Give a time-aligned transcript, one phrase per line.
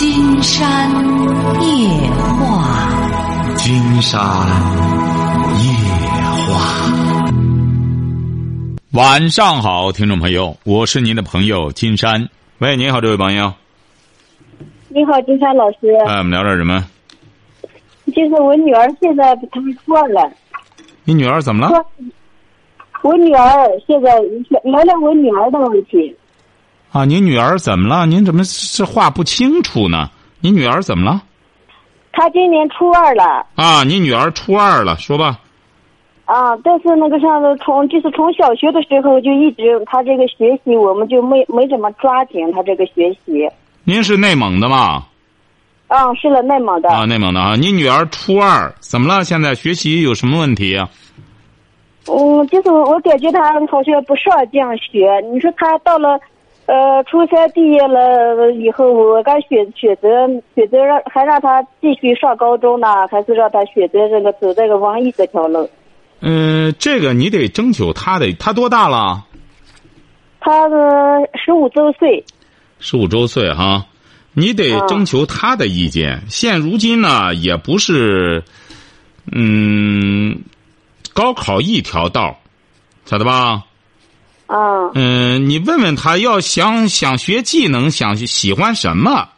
[0.00, 0.90] 金山
[1.60, 4.18] 夜话，金山
[5.58, 5.68] 夜
[6.48, 6.56] 话。
[8.92, 12.30] 晚上好，听众朋友，我是您的朋友金山。
[12.60, 13.52] 喂，你好，这位朋友。
[14.88, 15.94] 你好，金山老师。
[16.08, 16.82] 哎，我们聊点什么？
[18.06, 20.32] 就是我女儿现在她们初二了。
[21.04, 21.84] 你女儿怎么了？
[23.02, 24.18] 我女儿现在
[24.64, 26.16] 聊聊我女儿的问题。
[26.92, 28.06] 啊，您女儿怎么了？
[28.06, 30.10] 您怎么这话不清楚呢？
[30.40, 31.22] 您女儿怎么了？
[32.12, 33.46] 她今年初二了。
[33.54, 35.38] 啊，你女儿初二了，说吧。
[36.24, 43.48] 啊，但是那个上头从就是从小学的时候就一直她这个学习，我们就没没怎么抓紧她这个学习。
[43.84, 45.04] 您是内蒙的吗？
[45.88, 46.88] 啊，是了，内蒙的。
[46.88, 47.56] 啊，内蒙的啊！
[47.56, 49.24] 你女儿初二怎么了？
[49.24, 50.88] 现在学习有什么问题啊？
[52.06, 55.20] 嗯，就是我感觉她好像不上进学。
[55.32, 56.18] 你说她到了，
[56.66, 60.08] 呃，初三毕业了以后，我该选选择
[60.54, 65.68] 选择让还让他继续上高中呢，还是让他选择这个走这个文艺这条路？
[66.20, 68.32] 嗯，这个你得征求他的。
[68.34, 69.24] 他多大了？
[70.38, 70.68] 她
[71.34, 72.24] 十五周岁。
[72.78, 73.86] 十五周岁哈。
[74.32, 76.22] 你得征求他的意见。
[76.28, 78.44] 现如今呢，也不是，
[79.32, 80.38] 嗯，
[81.12, 82.38] 高考一条道，
[83.06, 83.64] 晓得吧？
[84.50, 84.90] 啊。
[84.94, 89.28] 嗯，你问问他，要想想学技能，想喜欢什么？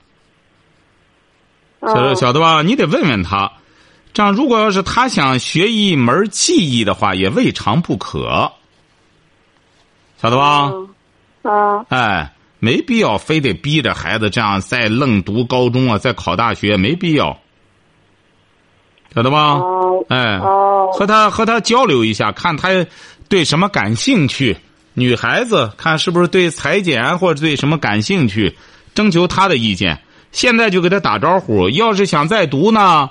[1.81, 2.63] 晓得晓得吧？
[2.63, 3.53] 你得问问他。
[4.13, 8.53] 这样，如果要是他想学一门技艺的话，也未尝不可。
[10.21, 10.73] 晓得吧？
[11.43, 11.87] 啊。
[11.89, 12.33] 哎。
[12.65, 17.37] 没必要非得逼着孩子这样再愣读高中啊，再考大学，没必要，
[19.13, 19.61] 晓得吧？
[20.09, 22.69] 哎，和他和他交流一下，看他
[23.29, 24.57] 对什么感兴趣。
[24.95, 28.57] 女孩子看是不是对裁剪或者对什么感兴趣，
[28.95, 29.99] 征求她的意见。
[30.33, 33.11] 现在就给她打招呼，要是想再读呢，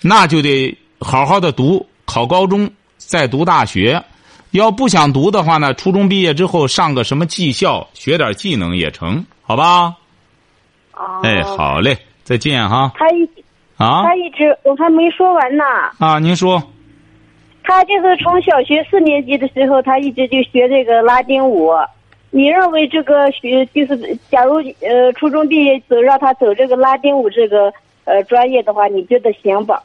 [0.00, 4.02] 那就得好好的读，考高中，再读大学。
[4.50, 9.94] 要不想读的话呢，初中毕业之后上个什么技校，学点技能也成，好吧？
[10.94, 11.20] 哦。
[11.22, 12.92] 哎，好嘞，再见哈。
[12.96, 13.22] 他一
[13.76, 15.64] 啊，他一直我还没说完呢。
[15.98, 16.60] 啊，您说。
[17.62, 21.70] 他就是从小学四年级的时候，他一直就学这个拉丁舞。
[22.30, 27.72] 你认为这个学就是，假如呃初中毕业走让他走这个拉丁舞这个
[28.04, 29.82] 呃专业的话，你觉得行吧？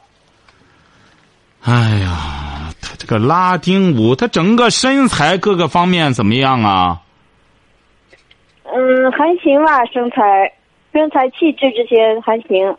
[1.62, 2.32] 哎呀。
[2.78, 7.00] 他这个拉丁舞，他整个身材各个方面怎么样啊？
[8.64, 10.52] 嗯，还行吧，身材、
[10.92, 12.76] 身材气质这些还行。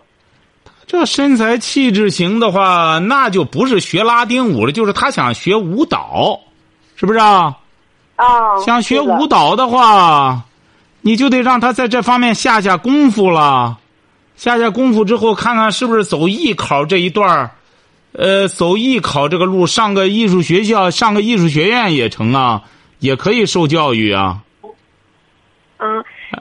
[0.88, 6.40] 这身材气质型的话，那就不是学拉丁舞了，就是他想学舞蹈，
[6.96, 7.58] 是不是啊？
[8.16, 8.58] 啊。
[8.66, 10.46] 想学舞蹈的话，
[11.02, 13.78] 你就得让他在这方面下下功夫了。
[14.38, 17.52] 下下功夫之后，看看是不是走艺考这一段儿。
[18.14, 22.64] 呃，走艺考这个路，上个艺术学校，上个艺术学院也成啊，
[23.00, 24.42] 也可以受教育啊。
[25.78, 25.86] 啊，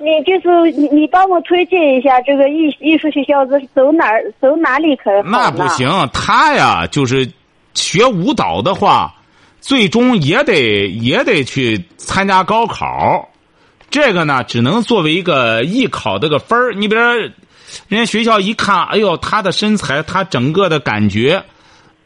[0.06, 7.28] 你就是你，你帮我推荐一下这个艺艺术学校是走哪儿，走哪里可那不行，他呀，就是
[7.74, 9.12] 学舞蹈的话，
[9.60, 13.28] 最终也得也得去参加高考。
[13.90, 16.72] 这个呢，只能作为一个艺考这个分儿。
[16.74, 17.32] 你比如，人
[17.90, 21.42] 家学校一看，哎呦，他的身材，他整个的感觉。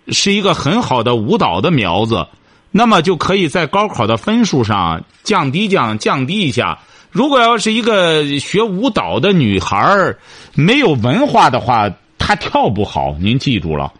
[0.09, 2.27] 是一个很好的舞蹈的苗子，
[2.73, 6.79] 那么就可以在高考的分数上降低降降低一下。
[7.11, 10.19] 如果要是一个学舞蹈的女孩儿
[10.55, 13.17] 没有文化的话，她跳不好。
[13.21, 13.93] 您记住了，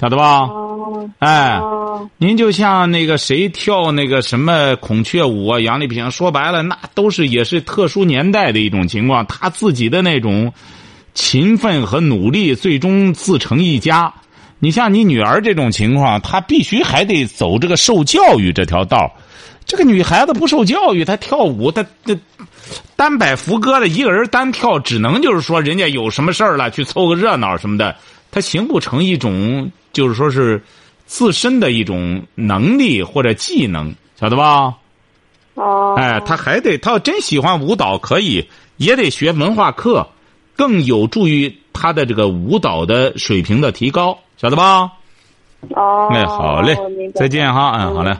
[0.00, 0.48] 晓得吧？
[1.18, 1.60] 哎，
[2.16, 9.26] 您就像那个谁跳那个什么孔雀舞啊，杨丽萍，说白了，那都是也是特殊年代的一种情况。
[9.26, 10.52] 她自己的那种
[11.14, 14.12] 勤奋和努力，最终自成一家。
[14.60, 19.12] 你像你女儿这种情况，她必须还得走这个受教育这条道
[19.68, 22.18] 这个女孩子不受教育，她跳舞，她这
[22.96, 27.94] 单摆福歌的一个人单跳，只能就是说人家有什么事儿了，去凑个热闹什么的，
[28.30, 30.60] 她形不成一种就是说是
[31.04, 34.74] 自身的一种能力或者技能，晓得吧？
[35.54, 35.94] 哦。
[35.98, 38.48] 哎，她还得，她要真喜欢舞蹈，可以
[38.78, 40.08] 也得学文化课，
[40.56, 44.18] 更有助于她的这个舞蹈的水平的提高。
[44.38, 44.90] 晓得吧？
[45.74, 46.74] 哦，哎，好嘞，
[47.14, 48.16] 再见哈，嗯，好嘞。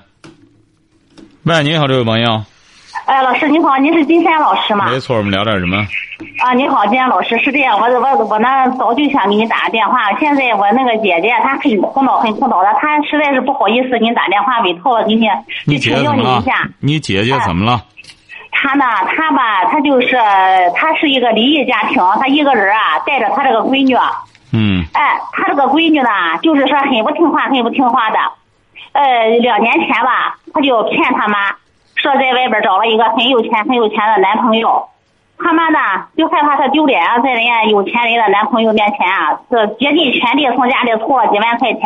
[1.45, 2.43] 喂，你好，这位朋友。
[3.07, 4.91] 哎，老师你好，您是金山老师吗？
[4.91, 5.79] 没错，我们聊点什么？
[6.45, 15.27] 啊，你好，金山老师，是这样，我我我呢早就想给你打个电话，现在我那个姐姐她很苦恼，很苦恼的，她实在是不好意思给你打电话，委托我给你
[15.69, 16.69] 去请教你一下。
[16.81, 17.83] 你姐姐怎么了？
[18.51, 18.85] 她呢，
[19.17, 20.19] 她吧，她就是
[20.75, 23.97] 她是一个离异家庭，她一个人啊带着她这个闺女。
[24.53, 26.09] 嗯哎，她这个闺女呢，
[26.43, 28.19] 就是说很不听话，很不听话的。
[28.99, 31.55] 呃，两年前吧，他就骗他妈，
[31.95, 34.89] 说在外边找了一个很有钱、很有钱的男朋友。
[35.39, 35.79] 他妈呢，
[36.17, 41.83] 就害怕他丢脸啊，在人家有钱人的男朋友面前啊，是竭尽全力从家里凑了几万块钱。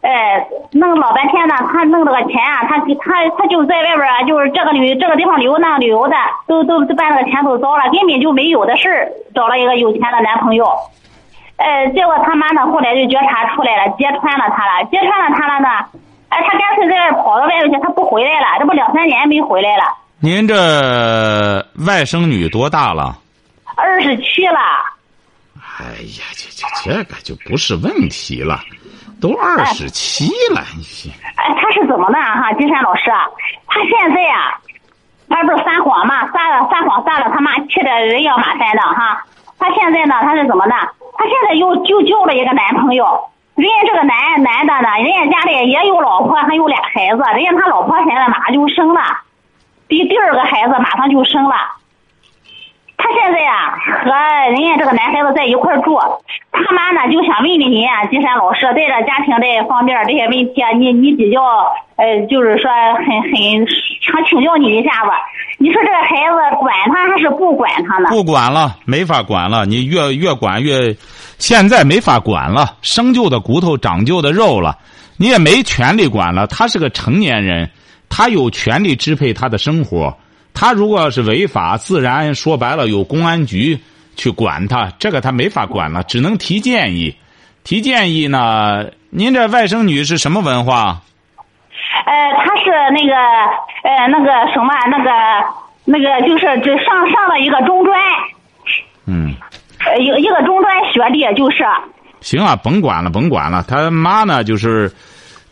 [0.00, 6.16] 呃，弄老半天呢，他弄这个钱啊，他他他就在外边，就是这个旅这个地方旅游那旅游的，
[6.48, 10.66] 都都都把那个钱都糟了，根本就没有的事儿，找了一个有钱的男朋友。
[11.60, 15.68] 呃，结果他妈呢，后来就觉察出来了，揭穿了他了，揭穿了他了呢，
[16.30, 19.84] 哎，他干脆在外跑到外面去，他不回来了，这不两三年没回来了，
[20.20, 20.54] 您这
[21.86, 23.14] 外甥女多大了？
[23.76, 24.58] 二十七了，
[25.78, 25.84] 哎
[26.16, 28.60] 呀，这这这个就不是问题了，
[29.20, 32.52] 都二十七了，你哎，他是怎么的啊哈？
[32.54, 33.26] 金山老师啊，
[33.66, 34.56] 他现在啊，
[35.28, 39.22] 他不是撒谎嘛，撒了撒谎撒了他妈气得人仰马翻的哈。
[39.60, 40.72] 他现在呢，他是怎么的？
[40.72, 49.00] 他现在又就交了一个男朋友，人家这个男男的呢，人家家里也有老婆，还有俩孩子，人家他老婆现在马上就生了，
[49.86, 51.54] 第第二个孩子马上就生了。
[52.96, 54.12] 他现在呀、和
[54.50, 55.98] 人家这个男孩子在一块住，
[56.52, 61.42] 他妈呢就想问问您啊，金山老师，在这家庭这方面这些问题啊，你你比较
[61.96, 63.32] 呃，就是说很很
[64.00, 65.10] 想请教你一下子。
[65.62, 68.08] 你说这个孩子管他还是不管他呢？
[68.08, 69.66] 不管了，没法管了。
[69.66, 70.96] 你越越管越，
[71.38, 74.78] 现在没法管了，生就的骨头长就的肉了，
[75.18, 76.46] 你也没权利管了。
[76.46, 77.70] 他是个成年人，
[78.08, 80.16] 他有权利支配他的生活。
[80.54, 83.78] 他如果要是违法，自然说白了有公安局
[84.16, 87.14] 去管他，这个他没法管了，只能提建议。
[87.64, 88.86] 提建议呢？
[89.10, 91.02] 您这外甥女是什么文化？
[92.06, 93.14] 呃，他是那个
[93.82, 95.10] 呃那个什么那个
[95.84, 97.98] 那个就是这上上了一个中专，
[99.06, 99.34] 嗯，
[99.84, 101.64] 呃一个一个中专学历就是。
[102.20, 103.64] 行啊，甭管了，甭管了。
[103.66, 104.92] 他妈呢，就是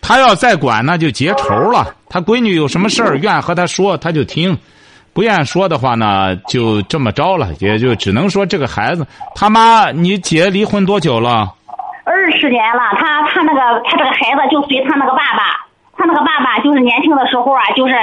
[0.03, 1.87] 他要再管，那就结仇了。
[2.11, 4.55] 他闺女有什么事儿，愿和他说，他就听；
[5.15, 7.49] 不愿说的话呢，就这么着了。
[7.59, 11.55] 也就只能说这个孩子，他妈，你姐离婚多久了？
[12.05, 15.67] 二十年了，他他那个他这个孩子就随他那个爸爸，
[15.99, 17.95] 他那个爸爸就是年轻的时候啊，就是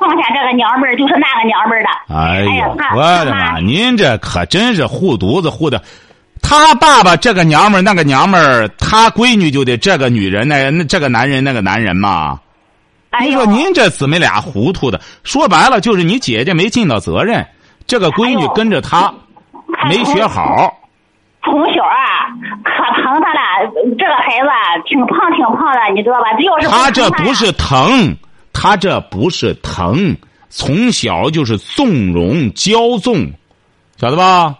[0.00, 1.88] 放下这个娘们儿，就是那个娘们儿的。
[2.14, 3.58] 哎呦，呀他我的妈！
[3.58, 5.82] 您这可真是护犊子护的。
[6.40, 12.40] 他爸爸这个娘们儿那个娘们儿，他闺女就得这个女人那那这个男人那个男人嘛。
[13.10, 17.46] 哎说您这姊妹俩糊涂的，说白了就是你姐姐没尽到责任，
[17.86, 19.12] 这个闺女跟着他
[19.76, 20.72] 他没学好。
[21.44, 22.01] 从小啊，
[22.64, 23.72] 可疼他了。
[23.98, 26.26] 这个孩子啊挺胖挺胖的，你知道吧？
[26.40, 28.16] 要是他这不是疼，
[28.52, 30.16] 他这不是疼，
[30.48, 33.30] 从小就是纵容骄纵，
[33.96, 34.54] 晓得吧？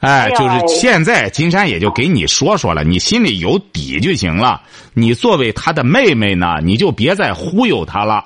[0.00, 4.62] 哎，就是现在金山也就给你说说了，你心里有底就行了。
[4.94, 8.24] 你作为他的妹妹呢，你就别再忽悠他了，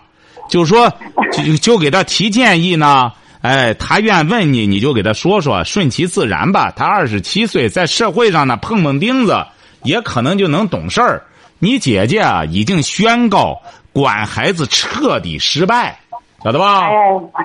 [0.48, 0.88] 就说
[1.32, 3.10] 就就给他提建议呢。
[3.44, 6.73] 哎，他愿问你，你就给他说说，顺其自然吧。
[6.75, 9.44] 他二十七岁，在社会上呢碰碰钉子，
[9.82, 11.23] 也可能就能懂事儿。
[11.58, 13.61] 你姐姐啊，已经宣告
[13.93, 15.99] 管孩子彻底失败，
[16.43, 16.88] 晓得吧？
[16.88, 16.91] 哎，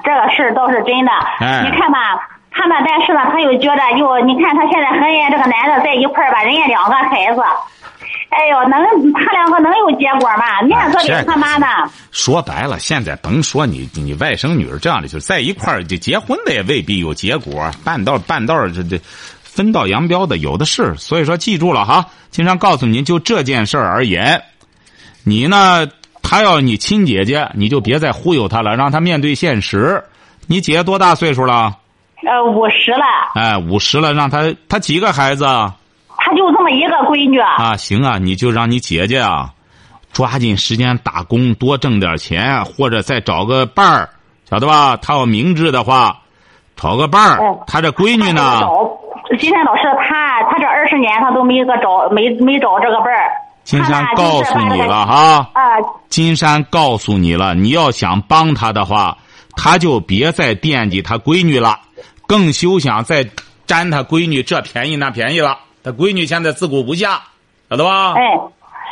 [0.01, 1.11] 这个事儿倒是真的。
[1.41, 1.99] 哎你看吧，
[2.49, 7.41] 他呢，但是呢，他又觉得又，你看他现在和人家这个男的在一块儿吧，人家两个孩子，
[8.29, 10.61] 哎呦，能他两个能有结果吗？
[10.61, 11.65] 面子给他妈呢。
[12.11, 18.99] 说白了，现在甭说你你外甥女儿这样的，就是在一块儿就结婚的也未必有结果，半道半道这这
[19.43, 20.95] 分道扬镳的有的是。
[20.95, 24.43] 所以说，记住了哈，经常告诉您，就这件事儿而言，
[25.23, 25.87] 你呢，
[26.21, 30.03] 她要你亲姐姐，你就别再忽悠她了，让她面对现实。
[30.45, 31.77] 你姐多大岁数了？
[32.21, 35.75] 呃，五十了，哎，五十了，让她她几个孩子啊？
[36.29, 37.39] 他就这么一个闺女。
[37.39, 39.49] 啊，行啊，你就让你姐姐啊，
[40.13, 44.09] 抓紧时间打工，多挣点钱，或者再找个伴儿，
[44.47, 44.95] 晓得吧？
[44.97, 46.19] 他要明智的话，
[46.75, 47.57] 找个伴儿哎。
[47.65, 53.31] 他这闺女呢，找金山老师，他他这二十年他都没个找没没找这个伴儿。
[53.63, 55.05] 金山告诉你了。
[55.07, 55.61] 哈，啊，
[56.09, 59.17] 金山告诉你了，你要想帮他的话，
[59.55, 61.79] 他就别再惦记他闺女了，
[62.27, 63.27] 更休想再
[63.65, 65.57] 占他闺女这便宜那便宜了。
[65.89, 67.17] 他闺女现在自顾不暇，
[67.69, 68.13] 晓得吧？
[68.15, 68.39] 哎。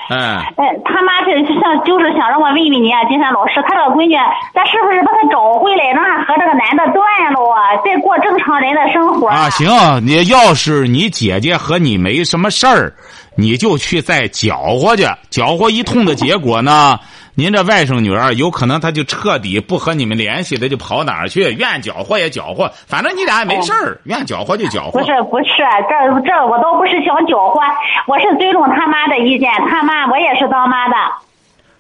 [0.09, 4.15] 哎，哎，他妈这是想就是想让我问问你啊，金山老师，他这个闺女，
[4.53, 9.69] 咱是不是把她找回来，让她和这个男的断了啊，再过正常人的生活啊，行，
[10.07, 12.93] 你要是你姐姐和你没什么事儿，
[13.37, 16.99] 你就去再搅和去，搅和一通的结果呢，
[17.35, 24.99] 您这外甥女儿有可能她就彻底不和你们联系，她就跑哪儿去，愿搅和也搅和，反正你俩也没事儿，愿搅和就搅和。
[24.99, 27.61] 不是不是，这这我倒不是想搅和，
[28.07, 30.95] 我是尊重他妈的意见，他妈我也是当妈的。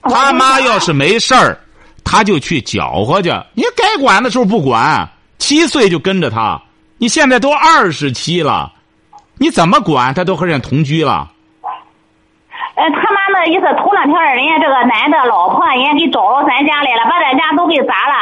[0.03, 1.57] 他妈要是没事儿，
[2.03, 3.29] 他就去搅和去。
[3.55, 5.09] 你该管的时候不管，
[5.39, 6.61] 七岁就跟着他，
[6.99, 8.71] 你现在都二十七了，
[9.39, 11.31] 你怎么管他都和人同居了。
[12.77, 18.13] 呃，他妈那意思，头两天人家这个男的老婆人家给找到咱家来了，把咱家都给砸了。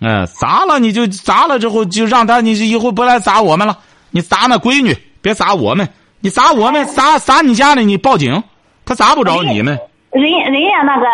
[0.00, 3.76] 嗯，砸了你就砸了之后就让他，你以后不来砸我们了。
[4.12, 5.88] 你砸那闺女，别砸我们。
[6.20, 8.42] 你砸我们，砸砸你家里，你报警，
[8.84, 9.76] 他砸不着你们。
[10.12, 11.06] 人人家那个，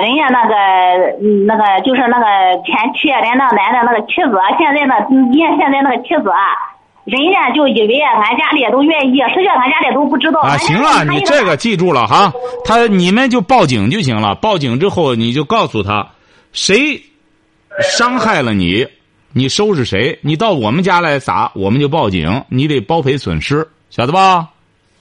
[0.00, 0.54] 人家那个，
[1.22, 2.26] 嗯那个就是那个
[2.64, 6.48] 前妻，人家那个男的那个妻子，现在那，人家现在那个妻子啊，
[7.10, 10.40] 人家就以为俺家里都愿意，实际上俺家里都不知道。
[10.42, 12.32] 啊，行了，你这个记住了哈。
[12.64, 16.06] 他你们就报警就行了，报警之后你就告诉他，
[16.52, 17.02] 谁
[17.80, 18.86] 伤害了你，
[19.32, 20.18] 你收拾谁。
[20.22, 24.48] 你到我们家来砸，我们就报警，你得包赔损失，晓得吧？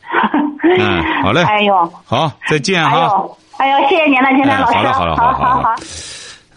[0.80, 3.02] 嗯，好嘞，哎呦，好，再见哎哈。
[3.02, 4.78] 呦，哎呦，谢谢您了，金山老师。
[4.78, 5.76] 哎好了好了好好了好了好。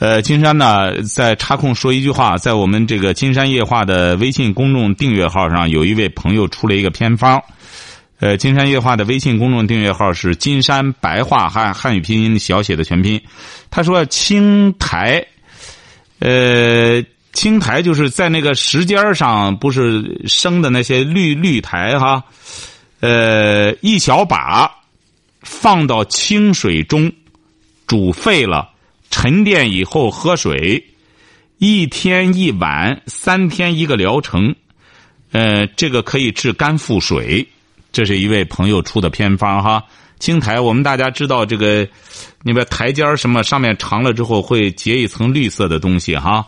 [0.03, 7.41] 呃，金山呢，在插空说一句话，在我们这个金山夜话的微信公众订阅号上，有一位朋友出了一个偏方。
[8.19, 13.23] 呃，金山夜话的微信公众订阅号是金山白话汉汉语拼音小写的全拼。
[13.71, 15.25] 他说青苔，
[16.19, 17.01] 呃，
[17.33, 22.25] 青苔就是在那个石尖上不是生的那些绿绿苔哈，
[22.99, 24.69] 呃，一小把
[25.43, 27.13] 放到清水中
[27.87, 28.71] 煮沸了。
[29.23, 30.85] 沉淀以后喝水，
[31.59, 34.53] 一天一碗，三天一个疗程。
[35.31, 37.47] 呃，这个可以治肝腹水。
[37.93, 39.85] 这是一位朋友出的偏方哈。
[40.19, 41.87] 青苔，我们大家知道这个，
[42.43, 46.45] 那边台阶什么上面长了之后会结一层绿色的东西哈，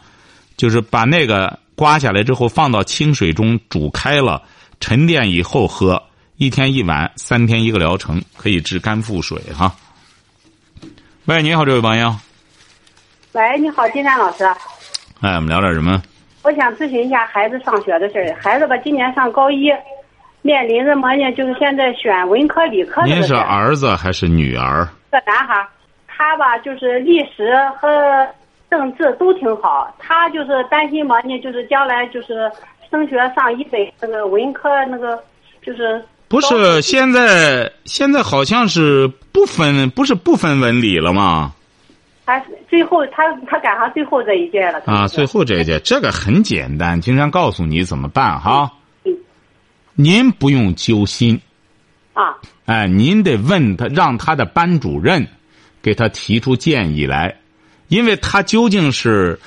[0.57, 4.43] 就是把那个刮下来之后放到清水中煮开了，
[4.81, 6.02] 沉淀以后喝，
[6.38, 9.76] 一天一碗，三天一个疗程，可以治肝腹水哈。
[11.26, 12.16] 喂，你好，这位朋友。
[13.35, 14.45] 喂，你好，金山老师，
[15.21, 16.00] 哎，我们聊点什么？
[16.45, 18.33] 我想咨询一下孩子上学的事儿。
[18.41, 19.73] 孩子吧，今年上高一，
[20.43, 21.33] 面临着么呢？
[21.33, 23.75] 就是现在选文科、理科您是儿。
[23.75, 24.88] 子还是女儿？
[25.11, 25.67] 个男孩儿，
[26.07, 28.25] 他吧就是历史和
[28.71, 32.49] 政治都挺好，他就是担心嘛呢，就是将来就是
[32.88, 35.19] 升学上一本那个文科那个
[35.61, 41.53] 就是不是，现在现在好像是不分，不是不分文理了吗？
[42.26, 44.83] 他最后他他赶上最后这一届了。
[44.87, 48.73] 啊，最后这一届，这个很简单，金山告诉你怎么办哈。
[49.04, 49.16] 嗯
[49.97, 51.40] 您不用揪心，
[52.14, 52.35] 啊
[52.66, 55.28] 哎，您得问他，让他的班主任
[55.81, 57.37] 给他提出建议来，
[57.87, 59.38] 因为他究竟是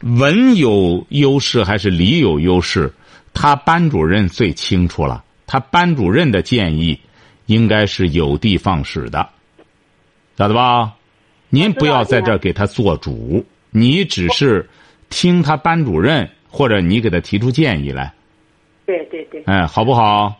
[0.00, 2.90] 文有优势还是理有优势，
[3.34, 5.22] 他班主任最清楚了。
[5.46, 6.98] 他班主任的建议
[7.44, 9.28] 应该是有的放矢的，
[10.38, 10.94] 晓得吧？
[11.54, 14.66] 您不要在这儿给他做主，你只是
[15.10, 18.10] 听他班主任或者你给他提出建议来，
[18.86, 19.42] 对对对。
[19.44, 20.34] 哎，好不好？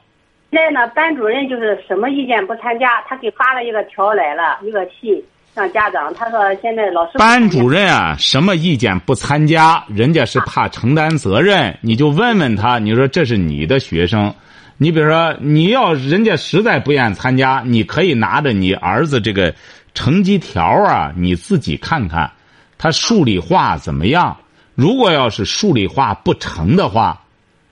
[0.50, 5.22] 现在呢，班主任就是什么意见不参加，他给发了一个条来了，一个信
[5.54, 6.14] 让家长。
[6.14, 14.34] 他说现在老师班主任啊，什么意见不参加，人家是怕承担责任，你就问问他，你说这是你的学生，
[14.78, 19.54] 你比如说你要人家实在不愿参加，你可以拿着你儿子这个
[19.94, 22.30] 成绩条啊，你自己看看，
[22.78, 24.36] 他数理化怎么样？
[24.74, 27.20] 如果要是数理化不成的话，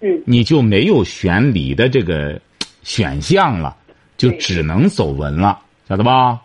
[0.00, 2.40] 嗯你就没有选理的这个
[2.82, 3.74] 选项了，
[4.16, 5.58] 就只能走文了，
[5.88, 6.38] 晓得吧？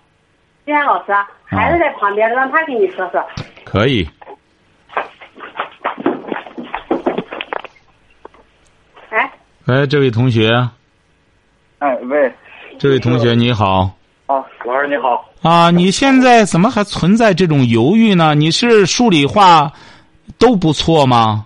[0.65, 1.11] 金山老师，
[1.43, 3.23] 孩子在旁边，让他给你说说。
[3.63, 4.07] 可以。
[9.09, 9.31] 哎，
[9.65, 10.69] 哎，这位同学，
[11.79, 12.33] 哎喂，
[12.79, 13.95] 这位同学你好
[14.27, 15.69] 啊，老师你好，啊！
[15.69, 18.33] 你现在怎么还存在这种犹豫呢？
[18.33, 19.71] 你是数理化
[20.39, 21.45] 都不错吗？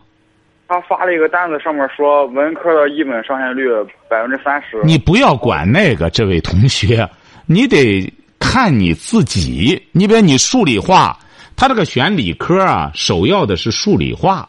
[0.65, 3.67] 他发了一个单子，上面说文科的一本上线率
[4.09, 4.79] 百分之三十。
[4.86, 7.05] 你不要管那个，这位同学，
[7.48, 8.09] 你得
[8.39, 9.81] 看你自己。
[9.91, 11.19] 你比如你数理化，
[11.57, 14.48] 他这个选理科啊，首要的是数理化。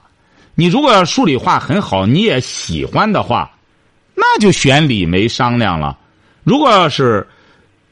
[0.55, 3.51] 你如果要数理化很好，你也喜欢的话，
[4.15, 5.99] 那就选理没商量了。
[6.45, 7.27] 如果要是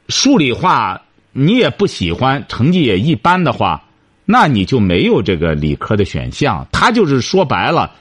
[0.09, 1.01] 数理化
[1.33, 3.83] 你也不喜欢，成绩也一般的话，
[4.25, 6.67] 那你就没有这个理科的选项。
[6.73, 7.93] 他就是说白了，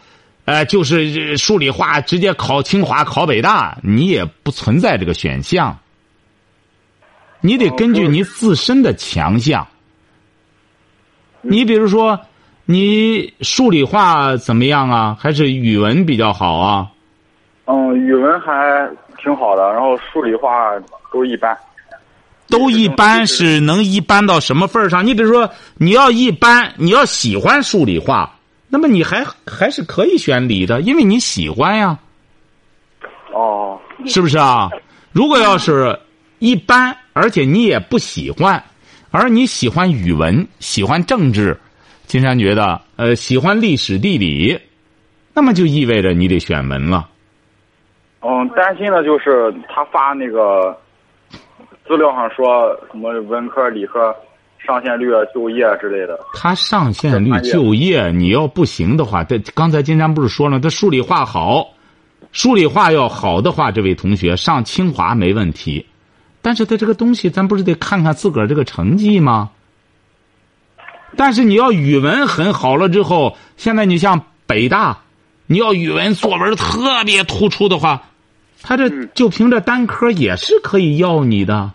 [0.46, 5.78] 呃，就是数理化直接考清华、考北大，你也不存在这个选项，
[7.42, 9.68] 你得根据你自身的强项。
[11.42, 12.20] 你比如说，
[12.66, 15.18] 你数理化怎么样啊？
[15.20, 16.88] 还是语文比较好啊？
[17.66, 18.90] 嗯，语文还
[19.22, 20.72] 挺好的，然后数理化
[21.12, 21.56] 都一般。
[22.50, 25.06] 都一般是能一般到什么份儿上？
[25.06, 28.34] 你比如说，你要一般，你要喜欢数理化，
[28.70, 31.98] 那么你还还是可以选理的，因为你喜欢呀。
[33.34, 34.70] 哦，是不是啊？
[35.12, 36.00] 如果要是
[36.40, 38.64] 一般，而且你也不喜欢，
[39.12, 41.58] 而你喜欢语文、喜欢政治，
[42.06, 44.60] 金山觉得呃喜欢历史地理，
[45.34, 47.10] 那么就意味着你得选文了。
[48.22, 50.76] 嗯，担心的就是他发那个
[51.88, 54.14] 资料上说什么文科、理科
[54.60, 56.20] 上线率、啊、就业之类的。
[56.34, 61.70] 他上线率、就业，你要不行的话，这刚才金山不是说了，他数理化好。
[62.34, 65.86] 数理化要好的话，这位同学上清华没问题，
[66.42, 69.52] 但是他这个东西，咱不是得看看自个儿这个成绩吗？
[71.16, 75.00] 但是你要语文很好了之后，现在你像北大，
[75.46, 78.04] 你要语文作文特别突出的话，
[78.62, 81.72] 他这就凭这单科也是可以要你的。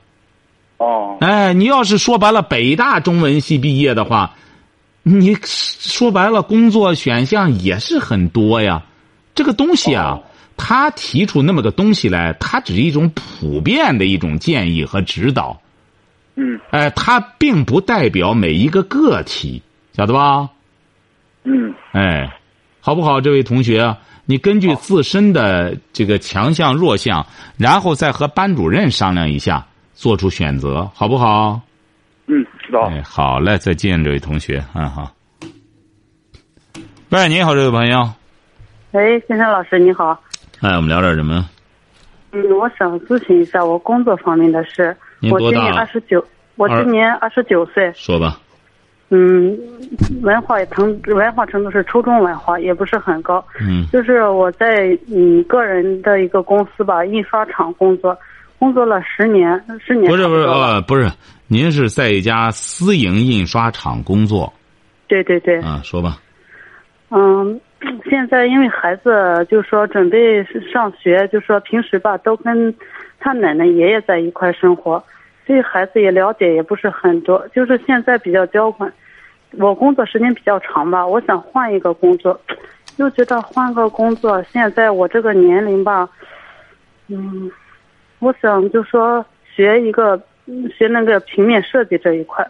[0.83, 1.17] 哦。
[1.21, 4.35] 哎，你要是说白了，北大中文系毕业的话，
[5.03, 8.83] 你说白了，工作选项也是很多呀。
[9.35, 10.21] 这个东西啊。
[10.55, 15.61] 他提出那么个东西来，他只是一种普遍的一种建议和指导。
[16.37, 16.61] 嗯。
[16.71, 19.61] 哎，他并不代表每一个个体，
[19.97, 20.51] 晓得吧？
[21.43, 21.75] 嗯。
[21.93, 22.31] 哎，
[22.81, 23.97] 好不好，这位同学？
[24.27, 31.61] 你根据自身的这个强项弱项，然后再和班主任商量一下，做出选择，好不好？
[32.27, 32.83] 嗯，知道。
[32.91, 34.63] 哎，好嘞，再见，这位同学。
[34.75, 35.13] 嗯，好。
[37.11, 38.09] 喂，你好，这位朋友。
[38.93, 40.19] 喂，先生老师，你好。
[40.61, 41.49] 哎，我们聊点什么？
[42.33, 44.97] 嗯，我想咨询一下我工作方面的事。
[45.31, 46.25] 我今年二十九，
[46.57, 47.93] 我今年二十九岁。
[47.95, 48.39] 说吧。
[49.11, 49.59] 嗯，
[50.23, 53.45] 文化程文化程度是初中文化，也不是很高。
[53.61, 53.87] 嗯。
[53.93, 58.17] 就是我在嗯个人的一个公司吧，印刷厂工作，
[58.63, 60.09] 工作了十年，十年。
[60.09, 61.11] 不是不是呃不是，
[61.49, 64.53] 您是在一家私营印刷厂工作。
[65.09, 65.59] 对对对。
[65.63, 66.19] 啊，说吧。
[67.11, 67.61] 嗯。
[68.09, 72.73] 现在因为孩子就是说准备上学，就是说平时吧都跟
[73.19, 75.03] 他奶奶爷爷在一块生活，
[75.45, 78.93] 对孩子也了解也不是很多，就是现在比较娇惯。
[79.59, 82.41] 我工作时间比较长吧，我想换一个工作，
[82.99, 86.09] 又觉得换个工作，现在我这个年龄吧，
[87.09, 87.51] 嗯，
[88.23, 90.17] 我想就说学一个
[90.79, 92.49] 学那个平面设计这一块。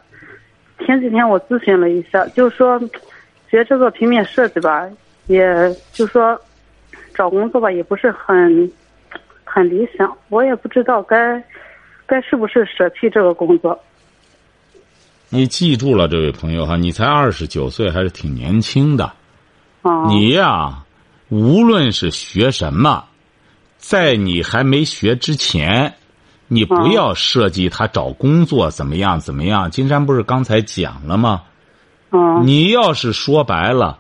[0.85, 2.79] 前几天我咨询了一下，就说
[3.51, 4.87] 学这个平面设计吧。
[5.29, 6.39] 也就说，
[7.15, 8.71] 找工作吧，也不是很
[9.45, 10.15] 很理想。
[10.29, 11.43] 我也不知道该
[12.07, 13.79] 该是不是舍弃这个工作。
[15.31, 19.11] 你记住了，这位朋友哈，你才二十九岁，还是挺年轻的。
[19.83, 20.07] 哦。
[20.09, 20.85] 你呀，
[21.29, 23.05] 无论是学什么，
[23.83, 25.95] 在你还没学之前，
[26.47, 29.69] 你不要设计他找工作怎么样怎么样。
[29.73, 31.43] 金山不是刚才讲了吗？
[32.13, 32.47] 嗯。
[32.47, 33.99] 你要是说白了。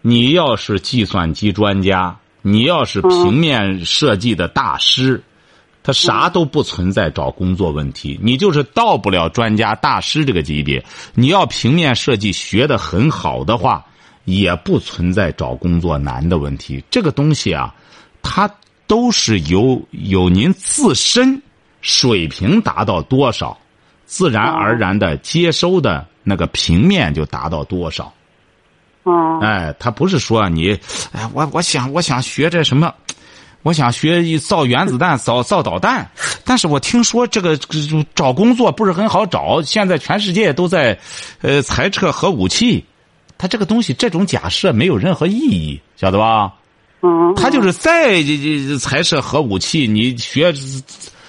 [0.00, 5.22] 你要是计算机专家，你要是平面设计的大师，
[5.84, 8.18] 他啥都不存在找工作问题。
[8.20, 10.82] 你就是到不了专家大师这个级别，
[11.14, 13.84] 你要平面设计学的很好的话，
[14.24, 16.82] 也不存在找工作难的问题。
[16.90, 17.72] 这个东西啊，
[18.22, 18.50] 它
[18.92, 21.40] 都是由有您自身
[21.80, 23.56] 水平达到多少，
[24.04, 28.12] 自然而然的接收的那个平面就达到多少。
[29.04, 30.78] 哦，哎，他不是说你，
[31.12, 32.92] 哎，我我想我想学这什么，
[33.62, 36.06] 我想学造原子弹、造造导弹，
[36.44, 37.56] 但是我听说这个
[38.14, 40.98] 找工作不是很好找，现在全世界都在，
[41.40, 42.84] 呃，裁撤核武器，
[43.38, 46.52] 他这个东西这种假设没有任何意义，晓得吧？
[47.02, 48.36] 嗯，他就是再这
[48.68, 50.52] 这才是核武器，你学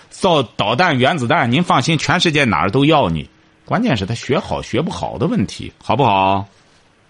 [0.10, 3.28] 造导弹、原子弹，您放心，全世界哪儿都要你，
[3.66, 6.46] 关键是他学好学不好的问题，好不好？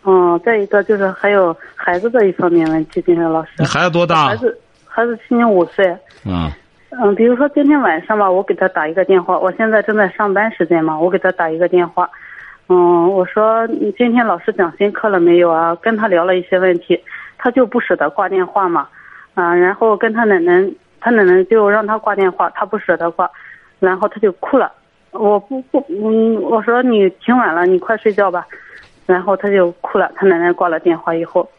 [0.05, 3.49] 嗯，再一个就是还有孩子这一方面问题，金山老师。
[3.59, 4.27] 你孩子多大？
[4.27, 5.85] 孩子孩子今年五岁。
[6.25, 6.51] 嗯。
[6.89, 12.07] 嗯，比如说今天晚上吧，我给他打一个电话，我现在正在上班时间嘛，我给他打一个电话。
[12.69, 15.75] 嗯，我说你今天老师讲新课了没有啊？
[15.81, 16.97] 跟他聊了一些问题，
[17.43, 18.87] 他就不舍得挂电话嘛。
[19.33, 20.65] 啊，然后跟他奶奶，
[21.01, 23.29] 他奶奶就让他挂电话，他不舍得挂，
[23.79, 24.71] 然后他就哭了。
[25.11, 28.47] 我不不，嗯，我说你挺晚了，你快睡觉吧。
[29.05, 31.49] 然后他就哭了，他奶奶挂了电话以后，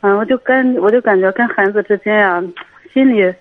[0.00, 2.42] 嗯，我就跟我就感觉跟孩子之间呀，
[2.92, 3.32] 心里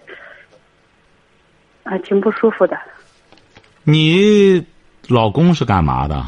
[1.84, 2.78] 还挺不舒服的。
[3.84, 4.64] 你
[5.10, 6.24] 老公是干嘛的？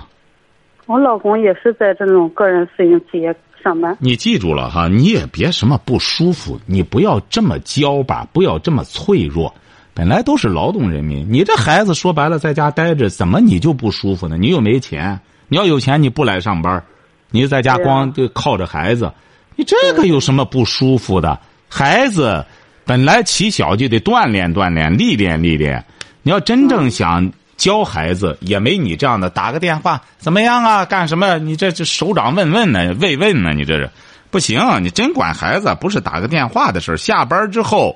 [0.85, 3.95] 我老公也是在这种个人私营企业上班。
[3.99, 9.53] 你记住了哈，你也别什么不舒服，你不要这么娇吧，不要这么脆弱。
[9.93, 14.37] 本来都是劳动人民，你这孩子说白了在家待着，怎么你就不舒服呢？
[14.37, 16.83] 你又没钱，你要有钱你不来上班，
[17.31, 19.11] 你在家光就靠着孩子，
[19.55, 21.39] 你这个有什么不舒服的？
[21.69, 22.43] 孩子
[22.85, 25.83] 本来起小就得锻炼锻炼、历练历练。
[26.23, 27.31] 你要真正想
[27.63, 30.83] 教孩子，也没你这样的打个电话怎么样啊？
[30.83, 31.37] 干什么？
[31.37, 32.93] 你这这首长问问呢？
[32.99, 33.53] 慰问呢？
[33.53, 33.89] 你这是
[34.29, 34.59] 不行。
[34.83, 37.95] 你真管孩子，不是打个电话的事下班之后。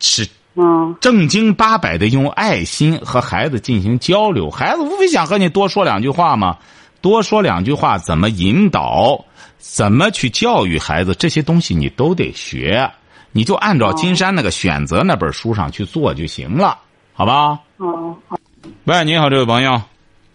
[0.00, 6.56] 是，嗯，正经八百的用爱心和孩子进行交流，孩子无非想和你多说两句话嘛，
[7.02, 9.22] 多说两句话，怎么引导，
[9.58, 12.90] 怎么去教育孩子，这些东西你都得学，
[13.32, 16.78] 你就按照金山那个选择那本书上去做就行了，
[17.18, 17.58] 好吧？
[17.78, 18.38] 哦，好。
[18.84, 19.72] 喂，你好，这位朋友。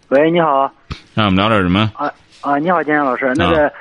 [0.10, 0.70] 喂，你好。
[1.14, 1.90] 那我们聊点什么？
[1.96, 3.72] 啊啊，你好，金山老师，那个。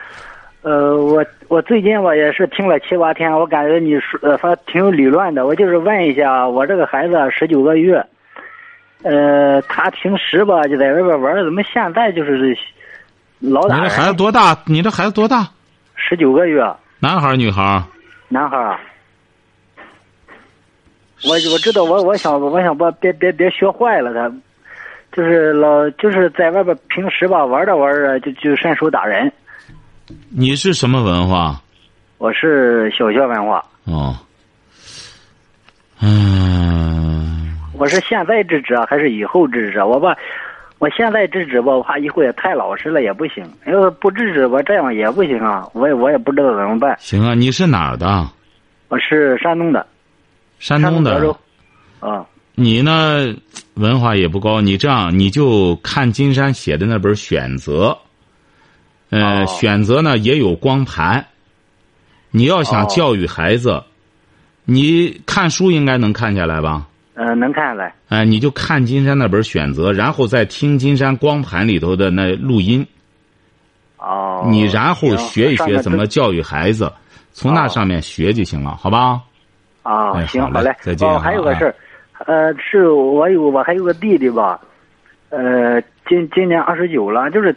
[0.62, 5.44] 呃，我我最近我也是听了七八天，我感觉你说呃他挺有理论的。
[5.44, 8.06] 我就是问一下，我这个孩子十九个月，
[9.02, 12.56] 呃，他平时吧就在外边玩，怎么现在就是
[13.40, 13.78] 老打？
[13.78, 14.56] 你这孩子多大？
[14.66, 15.48] 你这孩子多大？
[15.96, 16.62] 十九个月。
[17.00, 17.82] 男孩儿女孩儿
[18.28, 18.78] 男孩
[21.24, 24.30] 我我知道，我我想我想把别别别学坏了他，
[25.16, 29.30] 就是老就是在外边平时吧玩着玩着就就伸手打人。
[30.30, 31.60] 你是什么文化？
[32.18, 33.64] 我是小学文化。
[33.84, 34.16] 哦，
[36.00, 37.56] 嗯。
[37.78, 39.82] 我是现在制止啊还是以后制止？
[39.82, 40.16] 我把
[40.78, 43.44] 我现在制止吧，我怕以后也太老实了也不行。
[43.66, 45.68] 要是不制止吧，这样也不行啊。
[45.72, 46.96] 我也我也不知道怎么办。
[46.98, 48.06] 行啊，你是哪儿的？
[48.88, 49.84] 我是山东的。
[50.62, 51.36] 山东的。
[51.98, 52.24] 啊。
[52.54, 53.34] 你呢？
[53.74, 54.60] 文化也不高。
[54.60, 57.88] 你这样，你就看金山写的那本《选择》。
[59.08, 61.26] 呃，选择呢也有光盘。
[62.30, 63.82] 你要想教育孩子，
[64.66, 66.86] 你看书应该能看下来吧？
[67.14, 67.94] 嗯，能看下来。
[68.08, 72.86] 哎，你就看金山那本选择，然后再听金山光盘里头的那录音。
[73.96, 74.46] 哦。
[74.50, 76.92] 你然后学一学怎么教育孩子，
[77.32, 79.22] 从那上面学就行了，好吧？
[79.82, 81.08] 啊，行，好嘞，再见。
[81.08, 81.74] 哦，还有个事儿，
[82.26, 84.60] 呃，是我有我还有个弟弟吧，
[85.30, 87.54] 呃，今今年二十九了，就是。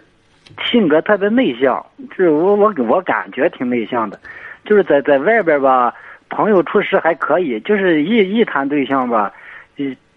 [0.70, 4.18] 性格特别内向，就是我我我感觉挺内向的，
[4.64, 5.92] 就是在在外边吧，
[6.30, 9.34] 朋友处事还可以，就是一一谈对象吧，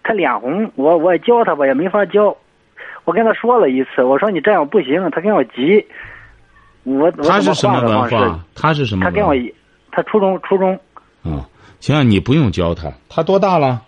[0.03, 2.37] 他脸红，我我教他吧也没法教，
[3.05, 5.83] 我跟他说了一次，我说你这样不行，他跟我急，
[6.83, 8.39] 我他是什么文化？
[8.55, 9.03] 他是什么？
[9.03, 9.33] 他跟我，
[9.91, 10.79] 他初中初中。
[11.25, 11.41] 嗯，
[11.79, 13.81] 行，你不用教他，他多大了？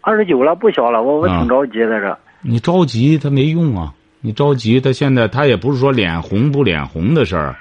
[0.00, 2.18] 二十九了，不小了，我我挺着急在这。
[2.42, 3.94] 你着急，他没用啊。
[4.20, 7.56] 你着急，他现在他也不是说脸红不脸红的事儿，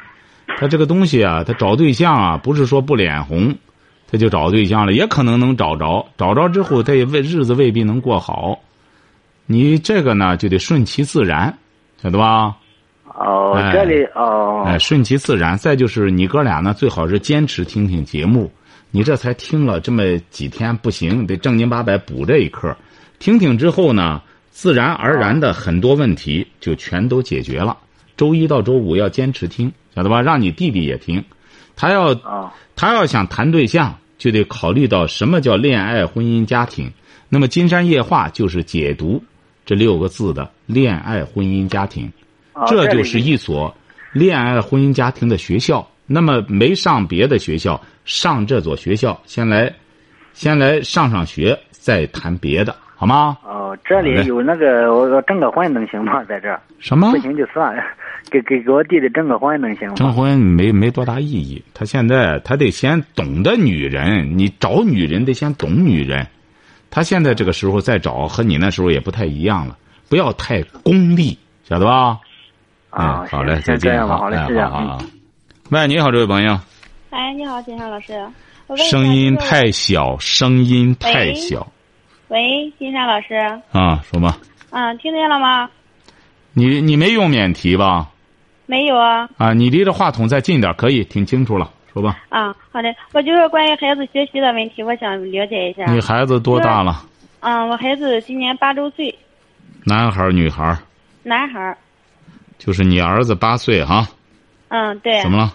[0.57, 3.53] 他这个东西啊，他找对象啊，不是说不脸红，
[4.09, 8.59] 他就找对象了，也可能能找着，找着之后他也未日子未必能过好，
[9.45, 11.57] 你这个呢就得顺其自然，
[12.01, 12.55] 晓得吧？
[13.15, 15.57] 哦，这里哦，哎，顺其自然。
[15.57, 18.49] 再就是你哥俩呢，最好是坚持听听节目，
[18.95, 22.77] 你这才听了这么几天不行，得正经八百补这一课，
[23.17, 24.21] 听听之后呢。
[24.55, 27.75] 自然而然的很多问题就全都解决了。
[28.15, 30.21] 周一到周五要坚持听，晓得吧？
[30.21, 31.25] 让你弟弟也听，
[31.75, 32.13] 他要
[32.75, 36.91] 他要想谈对象，就得考虑到什么叫恋爱、婚姻、家庭。
[37.29, 39.23] 那么金山夜话就是解读
[39.65, 42.13] 这六个字的恋爱、婚姻、家庭，
[42.67, 43.75] 这就是一所
[44.11, 45.89] 恋爱、婚姻、家庭的学校。
[46.05, 49.73] 那么没上别的学校，上这所学校，先来
[50.33, 52.75] 先来上上学，再谈别的。
[52.95, 53.37] 好吗？
[53.43, 56.23] 哦，这里有那个，我征个婚能行吗？
[56.23, 57.83] 在这儿什么不行就算了，
[58.31, 59.95] 给给给我弟弟征个婚能行吗？
[59.95, 61.61] 征婚没没多大意义。
[61.73, 66.25] 他现在他得先懂得女人，你找女人得先懂女人。
[66.89, 69.77] 他现在这个时候再找，和你那时候也不太一样了。
[70.07, 72.19] 不要太功利，晓得吧？
[72.91, 74.97] 啊，好嘞，再见好嘞，谢谢啊。
[75.71, 76.57] 喂，你好，这位朋友。
[77.13, 78.27] 哎，你好，金山老师。
[78.75, 81.67] 声音太小，声音太小。
[82.29, 83.35] 喂，金山老师。
[83.71, 84.35] 啊，说吧。
[84.71, 85.69] 啊，听见了吗？
[86.53, 88.09] 你你没用免提吧？
[88.65, 89.29] 没有啊。
[89.37, 92.19] 啊，你离着话筒再近点，可以听清楚了，说吧。
[92.29, 95.85] 啊，好的，我就是关于孩子学习的问题，我想了解一下。
[95.93, 97.05] 你孩子多大了？
[97.41, 99.15] 嗯，我孩子今年八周岁。
[99.85, 100.75] 男孩女孩
[101.21, 101.77] 男孩
[102.57, 104.07] 就是你儿子八岁哈。
[104.69, 105.21] 嗯，对。
[105.21, 105.53] 怎么了？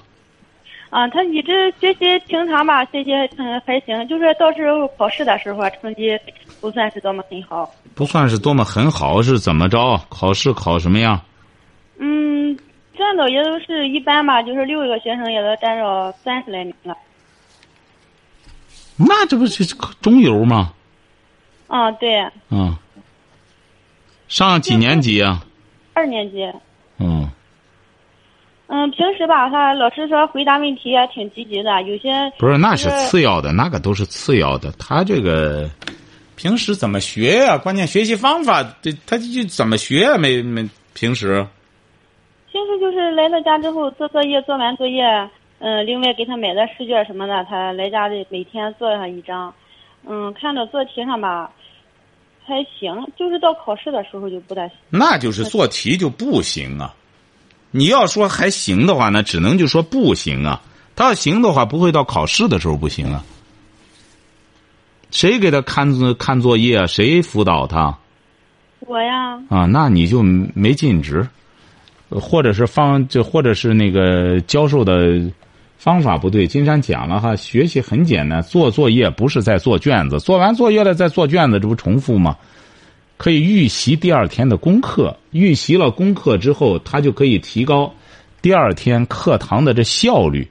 [0.90, 6.18] 啊，他一直学习平常吧，学习嗯还行，就是到时候考试的时候成绩
[6.61, 7.70] 不算是多么很好。
[7.94, 10.01] 不算是多么很好，是怎么着？
[10.09, 11.20] 考试考什么样？
[11.98, 12.59] 嗯，
[12.96, 16.96] 占到也都是一般吧，就是六个学生也都占着三十来名了。
[18.96, 19.64] 那这不是
[20.01, 20.72] 中游吗？
[21.66, 22.77] 啊，对，嗯。
[24.27, 25.44] 上几年级啊？
[25.92, 26.51] 二年级。
[26.98, 27.31] 嗯。
[28.70, 34.70] 嗯，平时吧，他老师说回答问题也挺积极的，有些不是那是次要的，那个都是次要的。
[34.72, 35.66] 他这个
[36.37, 37.57] 平时怎么学呀？
[37.57, 40.14] 关键学习方法，这他就怎么学？
[40.18, 41.46] 没没平时。
[42.52, 45.02] 平时就是来到家之后做作业，做完作业，
[45.61, 49.54] 嗯，另外给他买的试卷什么的，他来家里每天做上一张，
[50.07, 51.50] 嗯，看着做题上吧
[52.44, 54.76] 还行，就是到考试的时候就不大行。
[54.90, 56.94] 那就是做题就不行啊。
[57.70, 60.62] 你要说还行的话，那只能就说不行啊。
[60.96, 63.24] 他要行的话，不会到考试的时候不行啊。
[65.11, 66.87] 谁给他看看作业？
[66.87, 67.96] 谁辅导他？
[68.81, 69.38] 我呀。
[69.48, 71.26] 啊，那你就没尽职，
[72.11, 75.22] 或者是方，就或者是那个教授的
[75.78, 76.46] 方法不对。
[76.46, 82.37] 金山讲了哈，学习很简单，做作业不是在做卷子，做完作业了再做卷子，这不重复吗？
[83.18, 87.92] 可以预习第二天的功课，预习了功课之后，他就可以提高
[88.40, 90.48] 第二天课堂的这效率。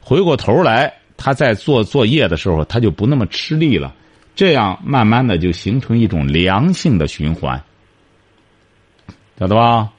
[0.00, 3.94] 回过头来，他在做作业的时候，他就不那么吃力了。
[4.34, 7.62] 这样慢慢的就形成一种良性的循环，
[9.38, 9.90] 晓得吧？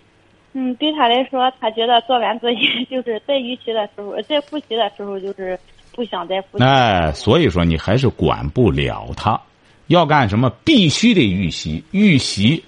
[0.53, 5.59] 嗯，对他来说，他觉得做完作业就是在预习的时候，在复习的时候就是
[5.95, 6.63] 不想再复习。
[6.63, 9.39] 哎，所以说你还是管不了他。
[9.87, 10.49] 要干什么？
[10.63, 12.63] 必须得预习，预习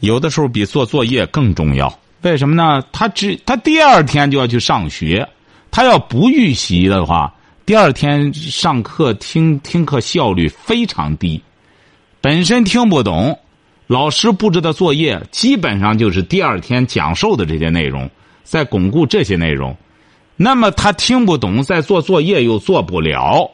[0.00, 1.92] 有的时候比做作业更重要。
[2.22, 2.84] 为什么呢？
[2.92, 5.26] 他只他第二天就要去上学，
[5.70, 11.40] 他要不预习的话，第二天上课听听课效率非常低。
[12.20, 13.38] 本身听不懂，
[13.86, 18.10] 老师布置的作业基本上就是第二天讲授的这些内容，
[18.42, 19.74] 在巩固这些内容。
[20.36, 23.50] 那么他听不懂，在做作业又做不了。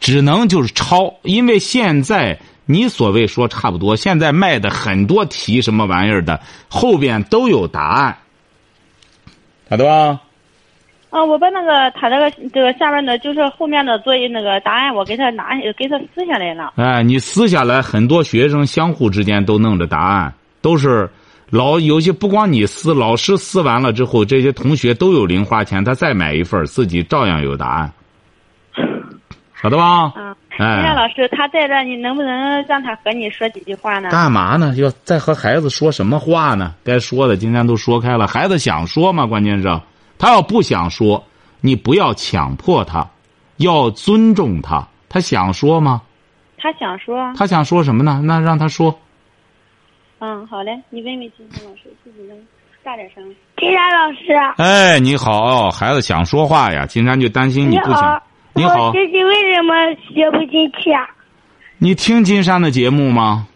[0.00, 8.18] 只能就是抄，因为现在你所谓说差不多，现在卖的很多题什么玩意儿的后边都有答案，
[9.70, 10.20] 晓得吧？
[11.10, 16.74] 啊，我把那个他那个这个下面的，就是后面的作业那个答案，我给他拿给他撕下来了。
[16.76, 21.08] 哎，你撕下来，很多学生相互之间都弄着答案，都是
[21.48, 27.90] 老有些不光你撕，老师撕完了之后，这些同学都有零花钱，他再买一份，自己照样有答案。
[29.60, 30.12] 晓得吧？
[30.14, 34.08] 啊，金老师，他在这，你能不能让他和你说几句话呢？
[34.10, 34.72] 干嘛呢？
[34.76, 36.74] 要再和孩子说什么话呢？
[36.84, 38.26] 该说的今天都说开了。
[38.26, 39.26] 孩子想说吗？
[39.26, 39.80] 关键是，
[40.16, 41.24] 他要不想说，
[41.60, 43.08] 你不要强迫他，
[43.56, 44.86] 要尊重他。
[45.08, 46.02] 他想说吗？
[46.56, 47.32] 他想说。
[47.36, 48.20] 他想说什么呢？
[48.24, 48.96] 那让他说。
[50.20, 52.36] 嗯，好嘞，你问问金山老师，自己能
[52.84, 53.24] 大点声。
[53.56, 54.32] 金山老师。
[54.58, 56.86] 哎，你好，孩子想说话呀。
[56.86, 58.22] 金山就担心你不想。
[58.58, 59.72] 你好，学习为什么
[60.12, 61.08] 学不进去啊？
[61.78, 63.46] 你听金山的节目吗？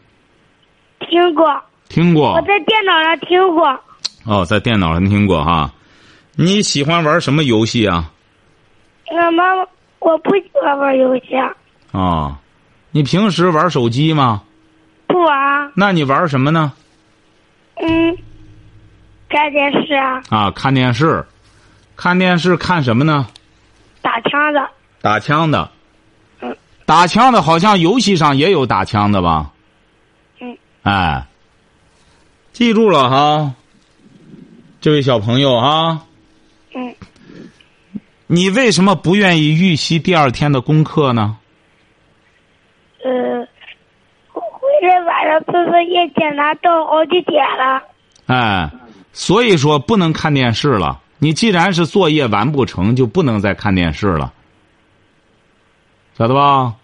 [1.00, 1.60] 听过。
[1.88, 2.34] 听过。
[2.34, 3.80] 我在电脑上听过。
[4.26, 5.72] 哦，在电脑上听过哈。
[6.36, 8.12] 你喜欢玩什么游戏啊？
[9.10, 9.66] 我妈妈，
[9.98, 11.36] 我不喜欢玩游戏。
[11.90, 12.38] 啊，
[12.92, 14.44] 你平时玩手机吗？
[15.08, 15.72] 不玩。
[15.74, 16.72] 那你玩什么呢？
[17.74, 18.16] 嗯，
[19.28, 20.22] 看电视啊。
[20.28, 21.26] 啊，看电视，
[21.96, 23.26] 看电视看什么呢？
[24.00, 24.70] 打枪的。
[25.02, 25.68] 打枪的，
[26.40, 29.50] 嗯，打枪的好像游戏上也有打枪的吧？
[30.40, 31.26] 嗯，哎，
[32.52, 33.52] 记住了哈，
[34.80, 36.02] 这位小朋友哈，
[36.74, 36.94] 嗯，
[38.28, 41.36] 你为什么不愿意预习第二天的功课呢？
[43.02, 43.10] 呃，
[44.30, 44.42] 回
[44.82, 47.82] 来晚上做作业检查到好几点了。
[48.26, 48.70] 哎，
[49.12, 51.00] 所以说不能看电视了。
[51.18, 54.32] 你既然是作业完不成，就不能再看电视了。
[56.22, 56.76] 晓得吧？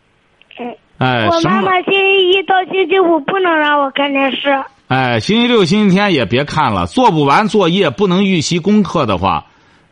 [0.59, 0.77] 嗯。
[0.99, 4.65] 哎，我妈妈星期一到星期五不能让我看电视。
[4.89, 6.89] 哎，星期六、星期天也别看了。
[6.89, 9.47] 做不完作业、不能预习功课的话，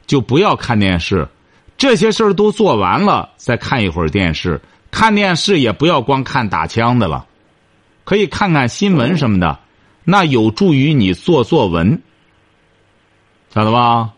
[0.04, 1.28] 就不要看电视。
[1.78, 4.60] 这些事儿都做完了，再看一会儿电视。
[4.90, 7.24] 看电视也不要光看打枪的了，
[8.02, 9.60] 可以看看新闻什么的，
[10.02, 12.02] 那有助于你做作文。
[13.54, 14.10] 晓得吧？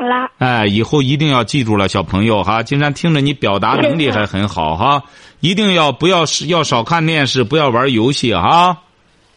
[0.00, 0.30] 了。
[0.38, 2.62] 哎，以后一定要记住了，小朋友哈。
[2.62, 5.02] 金山听着你表达能力还很好哈，
[5.40, 8.78] 一定要不要要少看电视，不要玩游戏哈。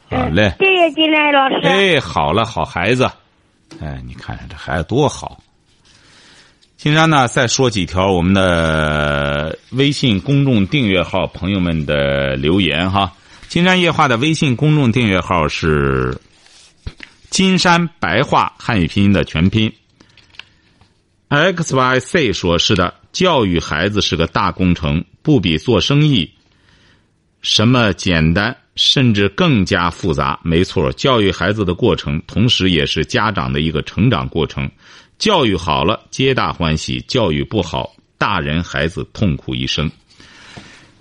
[0.10, 0.54] 好嘞。
[0.60, 1.62] 谢谢金山老师。
[1.63, 3.10] 哎，好了，好孩子。
[3.80, 5.39] 哎，你看看这孩子多好。
[6.78, 13.12] 金山呢，再说几条我们的微信公众订阅号朋友们的留言哈。
[13.47, 16.19] 金山夜话的微信公众订阅号是
[17.30, 19.71] 金山白话汉语拼音的全拼。
[21.32, 26.30] X Y C 说：“是的，教育孩子是个大工程，不比做生意
[27.41, 30.38] 什么简单，甚至更加复杂。
[30.44, 34.70] 没错，教育孩子的过程，同时也是家长的一个成长过程。”
[35.17, 39.89] 教育好了，皆大欢喜；教育不好，大人孩子痛苦一生。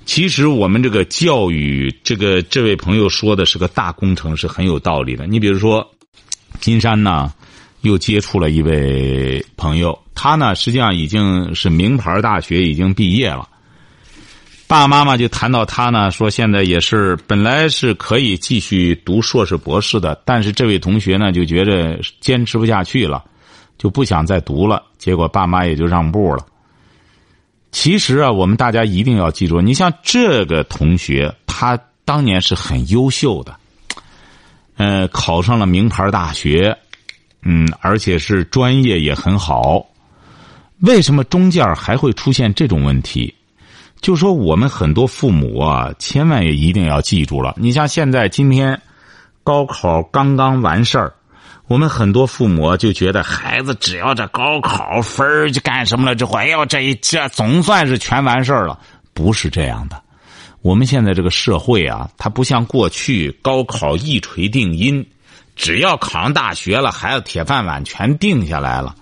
[0.04, 5.26] 其实我们这个教育，这个这位朋友说的是个大工程，是很有道理的。
[5.26, 5.92] 你比如说，
[6.60, 7.32] 金山呢，
[7.80, 13.48] 又接触了一位朋友，他呢实际上已经是名牌大学已经毕业了。
[14.66, 23.24] 爸爸妈妈就谈到他呢，说现在也是本来是可以继续读硕士博士的，但是这位同学呢就觉得坚持不下去了。
[23.78, 26.44] 就不想再读了，结果爸妈也就让步了。
[27.72, 33.56] 其实啊，我们大家一定要记住，你像这个同学，他当年是很优秀的，
[34.76, 36.76] 呃，考上了名牌大学，
[37.40, 39.86] 嗯，而且是专业也很好。
[40.80, 43.34] 为什么中间还会出现这种问题？
[44.00, 47.54] 就说我们很多父母啊，千万也一定要记住了。
[47.58, 48.80] 你像现在今天
[49.44, 51.12] 高考刚刚完事儿。
[51.66, 58.76] 我们很多父母就觉得孩子只要这高考分儿就干什么了之后，哎呦，这一这总算是全完事儿了。
[59.14, 60.02] 不是这样的，
[60.62, 65.06] 我们现在这个社会啊，它不像过去高考一锤定音，
[65.54, 68.96] 只要考上大学了，孩子铁饭碗全定下来了。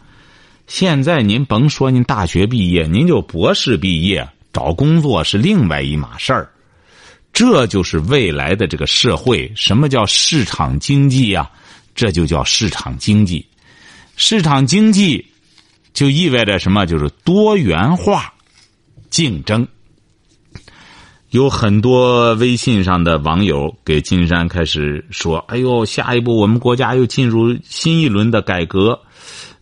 [0.69, 6.53] 现在您甭说您大学毕业，您就博士毕业，找工作是另外一码事儿。
[7.33, 11.51] 这就是未来的这个社会，什么叫市场经济呀？
[11.95, 13.47] 这就叫市场经济，
[14.15, 15.27] 市场经济
[15.95, 16.85] 就意味着什么？
[16.85, 18.31] 就是多元化
[19.09, 19.67] 竞争。
[21.31, 29.01] 有很多微信上的网友给金山开始说：“哎呦，下一步我们国家又进入新一轮的改革。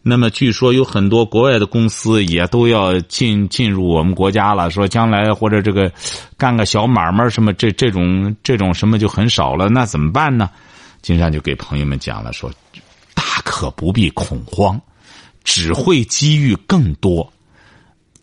[0.08, 4.70] 那么据说有很多国外的公司也都要进进入我们国家了。
[4.70, 5.90] 说将来或者这个
[6.38, 9.68] 干个小买卖什么，这这种这种什么就很少了。
[9.68, 10.48] 那怎么办呢？”
[11.02, 12.48] 金山就给朋友们讲了，说
[13.14, 14.80] ：“大可不必恐慌，
[15.42, 17.32] 只会机遇更多。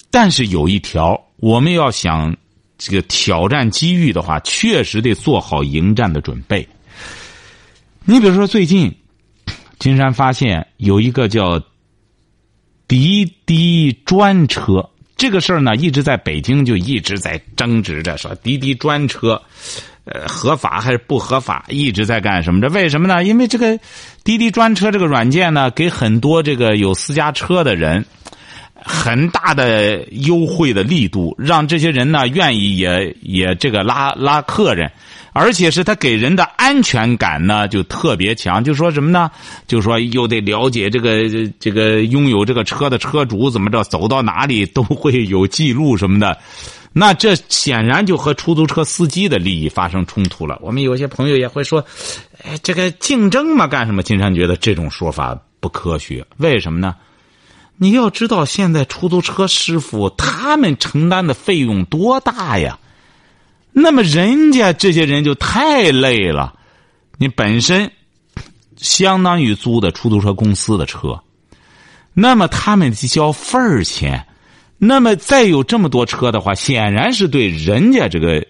[0.10, 2.34] 但是有一条，我们要想
[2.78, 6.66] 这个挑战机遇的话，确实得做好迎战的准备。
[8.06, 8.94] 你比如说，最近
[9.80, 11.62] 金山发现有一个叫
[12.88, 19.42] 滴滴专车这个事儿呢，一直在北京就一直在争执着，说滴滴专车。”
[20.06, 21.64] 呃，合法还是不合法？
[21.70, 22.60] 一直在干什么？
[22.60, 23.24] 这为什么呢？
[23.24, 23.80] 因为这个
[24.26, 28.04] 滴滴专车这个软件呢，给很多这个有私家车的人
[28.76, 34.92] 很大的优惠的力度，让这些人呢愿意也也这个拉拉客人，
[35.34, 38.64] 而且是他给人的安全感呢就特别强。
[38.64, 39.30] 就说什么呢？
[39.68, 41.28] 就说又得了解这个
[41.60, 46.38] 这个拥有这个车的车主怎么着，走到哪里都会有记录什么的。
[46.96, 50.60] 那这显然就和出租车司机的利益发生冲突了。
[50.62, 51.84] 我们有些朋友也会说
[52.46, 56.24] ：“哎，这个竞争嘛，干什么？”金山觉得这种说法不科学。
[56.38, 56.96] 为什么呢？
[57.78, 62.78] 你要知道，现在出租车师傅他们承担的费用多大呀？
[63.74, 66.54] 那么人家这些人就太累了。
[67.18, 67.92] 你本身
[68.78, 71.20] 相当于租的出租车公司的车，
[72.14, 74.26] 那么他们交份儿钱。
[74.78, 78.46] 那么再有这么多车的话，显然是对人家这个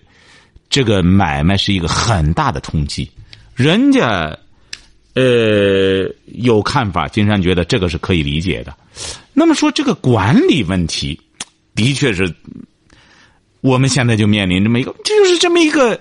[0.68, 3.08] 这个买卖是一个很大的冲击。
[3.54, 4.36] 人家
[5.14, 8.76] 呃有看法，金山觉得这个是可以理解的。
[9.32, 11.22] 那么说这个管理问题，
[11.76, 12.34] 的确是
[13.64, 16.00] 我们现在就面临这么一个，这就是这么一个。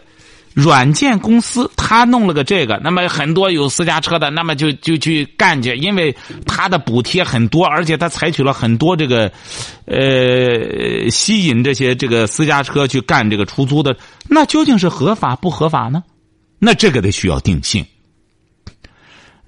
[0.55, 9.33] 软件公司他弄了个这个，那么很多有私家车的，那么就就去干去，因为他的补贴很多，而且他采取了很多这个，
[9.87, 13.97] 呃，吸引这些这个私家车去干这个出租的，
[14.29, 16.03] 那究竟是合法不合法呢？
[16.59, 17.83] 那这个得需要定性。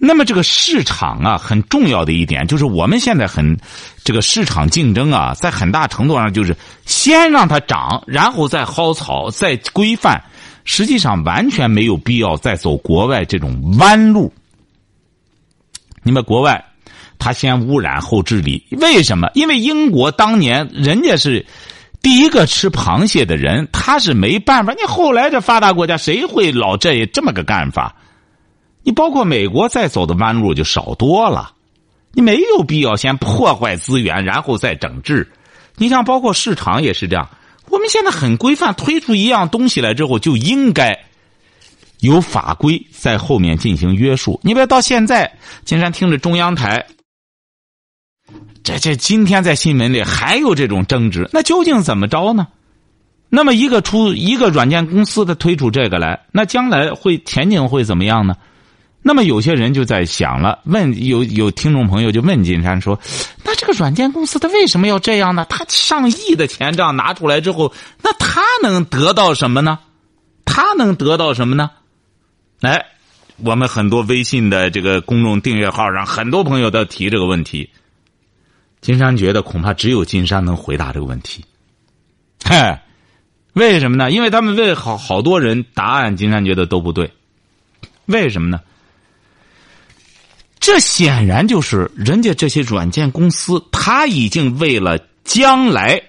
[0.04, 3.56] 那么这个市场啊，很重要的一点就是我们现在很
[4.04, 10.22] 这个市场竞争啊，在很大程度上就是先让它涨，然后再薅草，再规范。
[10.66, 14.32] 实际上完全没有必要再走国外这种弯路。
[16.02, 16.64] 你们国外，
[17.18, 19.28] 他先污染后治理，为什么？
[19.34, 21.44] 因为英国当年人家是
[22.00, 24.72] 第一个吃螃蟹的人，他是没办法。
[24.72, 27.94] 你后来这发达国家谁会老这这么个干法？
[28.84, 31.52] 你包括美国再走的弯路就少多了。
[32.12, 35.28] 你没有必要先破坏资源，然后再整治。
[35.76, 37.28] 你像包括市场也是这样，
[37.70, 40.96] 我们现在很规范，推出一样东西来之后，就应该
[41.98, 44.38] 有法规在后面进行约束。
[44.44, 45.32] 你别到现在，
[45.64, 46.86] 金山听着中央台，
[48.62, 52.46] 这这今天在新闻里还有这种争执，那究竟怎么着呢？
[53.28, 58.36] 那么一个出一个软件公司的推出这个来，那将来会前景会怎么样呢？
[59.06, 62.98] 那么有些人就在想了，问有有听众朋友就问金山说
[63.44, 65.44] ：“那这个软件公司他为什么要这样呢？
[65.46, 69.78] 他上亿的钱这样拿出来之后，那他能得到什么呢？
[70.46, 71.70] 他能得到什么呢？”
[72.62, 72.86] 哎，
[73.36, 77.68] 我们很多微信的这个公众订阅号上，很多朋友都提这个问题。
[78.80, 81.44] 金山觉得恐怕只有金山能回答这个问题。
[82.42, 82.82] 嗨，
[83.52, 84.10] 为什么呢？
[84.10, 87.12] 因为他们问好好多人，答案金山觉得都不对。
[88.06, 88.60] 为什么呢？
[90.64, 96.02] 这显然就是人家这些软件公司，他已经为了将来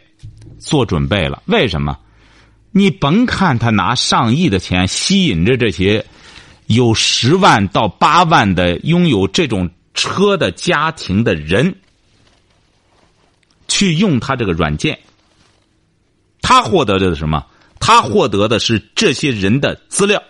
[0.59, 1.43] 做准备了。
[1.47, 1.99] 为什么？
[2.71, 6.05] 你甭看他拿上亿的钱吸引着这些
[6.67, 11.75] 有十万到八万的拥有这种车的家庭的人
[13.67, 14.97] 去用他这个软件，
[16.41, 17.45] 他获得的是什么？
[17.81, 20.23] 他获得的是这些人的资料。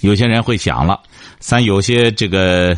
[0.00, 1.00] 有些人会想了。
[1.38, 2.76] 咱有些这个，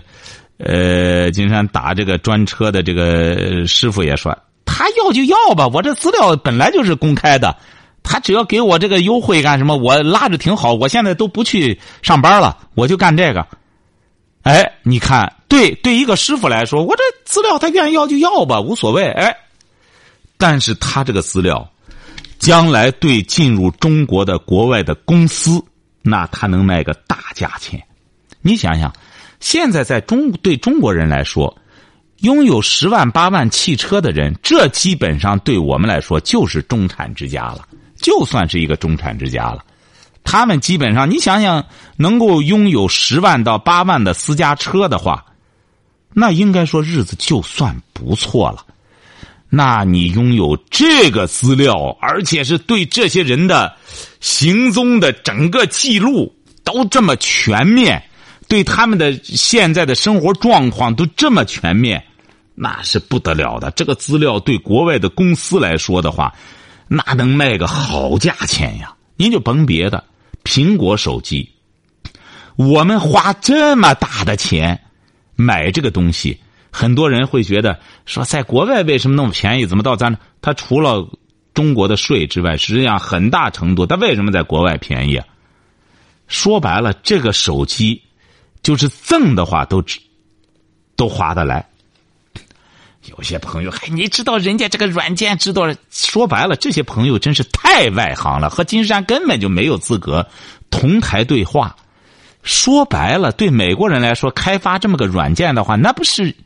[0.59, 7.57] 呃，金山打这个专车的这个师傅也说，他要就要吧，我这资料本来就是公开的，
[8.03, 13.47] 他只要给我这个优惠干什么，我拉着挺好，我现在都不去上班了，我就干这个。
[14.43, 19.11] 哎，你看，对对，一个师傅来说，我这资料他愿意要就要吧，无所谓。
[19.13, 19.37] 哎，
[20.39, 21.71] 但是他这个资料，
[22.39, 25.63] 将来对进入中国的国外的公司，
[26.03, 27.83] 那他能卖个大价钱。
[28.43, 28.93] 你想想，
[29.41, 31.57] 现在在中对中国人来说，
[32.19, 39.65] 拥有十万八万汽车的人，这基本上对我们来说就是中产之家了，就算是一个中产之家了。
[40.23, 41.65] 他们基本上，你想想，
[41.97, 45.25] 能够拥有十万到八万的私家车的话，
[46.13, 48.67] 那应该说日子就算不错了。
[49.51, 53.77] 那你拥有这个资料，而且是对这些人的
[54.21, 56.35] 行踪的整个记录
[56.65, 58.03] 都这么全面。
[58.49, 62.05] 对他们的现在的生活状况都这么全面，
[62.57, 63.71] 那是不得了的。
[63.73, 66.35] 这个资料对国外的公司来说的话，
[66.89, 68.93] 那能卖个好价钱呀！
[69.17, 70.03] 您就甭别的，
[70.43, 71.49] 苹果手机，
[72.57, 74.81] 我们花这么大的钱
[75.37, 76.41] 买这个东西，
[76.71, 79.67] 很多人会觉得说，在国外为什么那么便宜？
[79.67, 80.17] 怎么到咱？
[80.41, 81.09] 它除了
[81.55, 85.21] 中国的税之外，实际上很大程度，它为什么在国外便宜？
[86.29, 88.03] 说白了，这个手机。
[88.63, 89.83] 就是赠的话，都
[90.95, 91.67] 都划得来。
[93.07, 95.63] 有些朋友，嗨，你知道人家这个软件知道？
[95.91, 100.29] 说白了，这些朋友真是太外行了，和金山根本就没有资格
[100.69, 101.75] 同台对话。
[102.43, 106.37] 说白了，对美国人来说，开发这么个软件的话，那不是，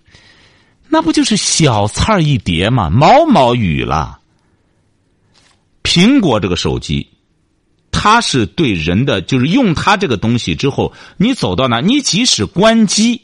[0.88, 2.90] 那不就是小菜一碟吗？
[2.90, 4.20] 毛毛雨了。
[5.82, 7.08] 苹果这个手机。
[7.96, 13.22] 它是对人的，就是用它这个东西之后，你走到哪，你即使关机，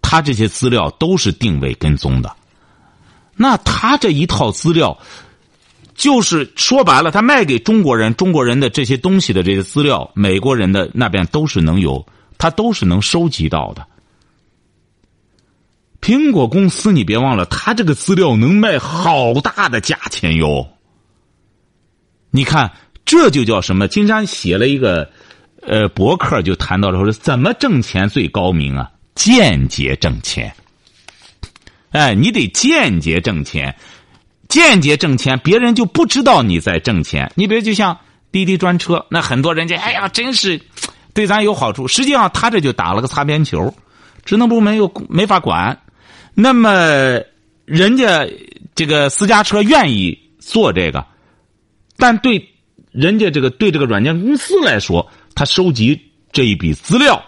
[0.00, 2.36] 它这些资料都是定位跟踪的。
[3.34, 4.96] 那他这一套资料，
[5.96, 12.06] 就是说白了，他卖给中国人，中国人的这些东西的这些资料，美国人的那边都是能有，
[12.38, 13.84] 他都是能收集到的。
[16.00, 20.68] 苹果公司，你别忘了，他这个资料能卖好大的价钱哟。
[22.30, 22.72] 你看。
[23.08, 23.86] 这就叫什么？
[23.86, 25.08] 金山写了一个，
[25.62, 28.90] 呃，博客就谈到了说，怎么挣钱最高明啊？
[29.14, 30.52] 间接挣钱。
[31.92, 33.76] 哎，你得间接挣钱，
[34.48, 37.30] 间接挣钱，别人就不知道你在挣钱。
[37.36, 37.96] 你比如就像
[38.32, 40.60] 滴滴专车，那很多人家，哎呀，真是
[41.14, 41.86] 对咱有好处。
[41.86, 43.72] 实际上，他这就打了个擦边球，
[44.24, 45.78] 职能部门又没法管。
[46.38, 47.20] 那么，
[47.64, 48.24] 人家
[48.74, 51.04] 这个私家车愿意做这个，
[51.96, 52.52] 但对。
[52.92, 56.00] 人家这个对这个软件公司来说，他收集
[56.32, 57.22] 这一笔资料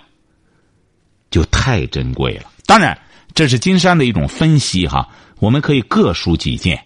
[1.30, 2.44] 就太珍贵了。
[2.64, 2.98] 当然，
[3.34, 5.06] 这是金山的一种分析哈，
[5.40, 6.82] 我们可以各抒己见。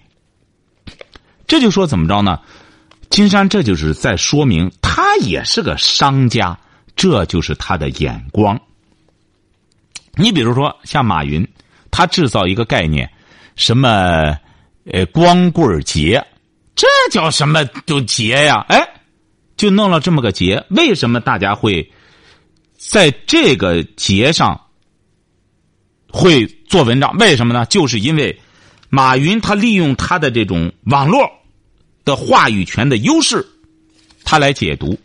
[1.46, 2.40] 这就说怎么着呢？
[3.08, 6.58] 金山这就是在说明他也是个商家，
[6.96, 8.60] 这就是他的眼光。
[10.16, 11.46] 你比如说像马云，
[11.92, 13.08] 他制造一个概念，
[13.54, 14.36] 什么
[14.90, 16.26] 呃光棍节。
[16.74, 17.64] 这叫什么？
[17.86, 18.64] 就节呀？
[18.68, 18.82] 哎，
[19.56, 20.64] 就弄了这么个节。
[20.70, 21.92] 为什么大家会
[22.76, 24.58] 在这个节上
[26.08, 27.14] 会做文章。
[27.18, 27.66] 为什么呢？
[27.66, 28.40] 就是因为
[28.88, 31.30] 马云他利用他的这种网络
[32.06, 33.46] 的话语权的优势，
[34.24, 34.98] 他来解读，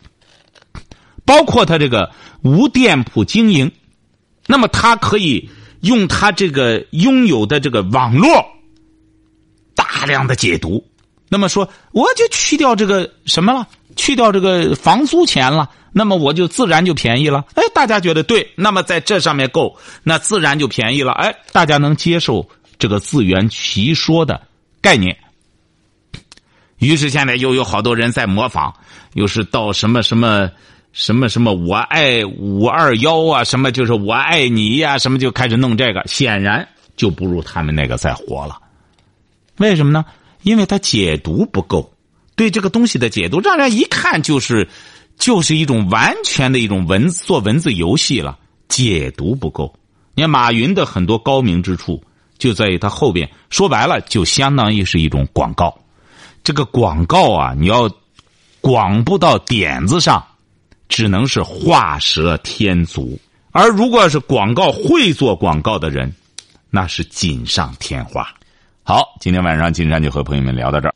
[1.26, 2.10] 包括他这个
[2.42, 3.70] 无店铺经营，
[4.46, 5.48] 那么他可以
[5.80, 8.44] 用他这个拥有的这个网络
[9.74, 10.84] 大量的解读。
[11.28, 13.66] 那么说，我就去掉这个什么了，
[13.96, 17.44] 去掉这个房租钱了，那么我就自然就便宜了。
[17.54, 21.12] 哎，大家觉得对，那么在这上面够，那自然就便宜了。
[21.12, 22.48] 哎，大家能接受
[22.78, 24.40] 这个自圆其说的
[24.80, 25.16] 概念。
[26.78, 28.72] 于是现在又有好多人在模仿，
[29.12, 30.50] 又是到什么什么
[30.98, 38.60] 什么什么我爱五二幺啊，什么就是我爱你呀，什么就开始弄这个，显然就不如他们那个再火了。
[39.58, 40.04] 为什么呢？
[40.42, 41.94] 因为他解读不够，
[42.34, 44.68] 对这个东西的解读，让人一看就是
[45.16, 48.36] 就是一种完全的一种文字做文字游戏了，
[48.66, 49.72] 解读不够。
[50.16, 52.02] 你看马云的很多高明之处，
[52.38, 55.78] 就在于他后边说白了，就相当于是一种广告。
[56.42, 57.88] 这个广告啊，你要
[58.60, 60.24] 广不到点子上，
[60.88, 63.18] 只能是画蛇添足；
[63.52, 66.12] 而如果要是广告会做广告的人，
[66.70, 68.26] 那是锦上添花。
[68.82, 70.94] 好，今天晚上金山就和朋友们聊到这儿。